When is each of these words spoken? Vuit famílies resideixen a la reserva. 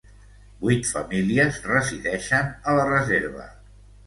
Vuit 0.61 0.87
famílies 0.91 1.59
resideixen 1.73 2.51
a 2.65 2.75
la 2.81 2.89
reserva. 2.91 3.47